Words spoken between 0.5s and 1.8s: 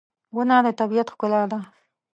د طبیعت ښکلا ده.